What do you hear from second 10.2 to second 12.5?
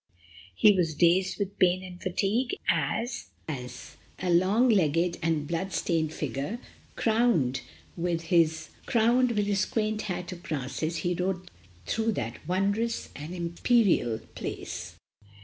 of grasses, he rode through that